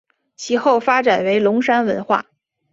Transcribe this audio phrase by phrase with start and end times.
[0.35, 2.25] 其后发展为龙山文化。